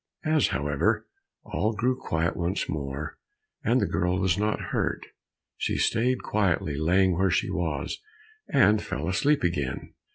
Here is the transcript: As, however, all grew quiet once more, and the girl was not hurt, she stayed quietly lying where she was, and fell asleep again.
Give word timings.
As, 0.25 0.47
however, 0.47 1.05
all 1.43 1.73
grew 1.73 1.95
quiet 1.95 2.35
once 2.35 2.67
more, 2.67 3.19
and 3.63 3.79
the 3.79 3.85
girl 3.85 4.17
was 4.17 4.35
not 4.35 4.59
hurt, 4.73 5.05
she 5.57 5.77
stayed 5.77 6.23
quietly 6.23 6.75
lying 6.75 7.15
where 7.15 7.29
she 7.29 7.51
was, 7.51 8.01
and 8.51 8.81
fell 8.81 9.07
asleep 9.07 9.43
again. 9.43 9.93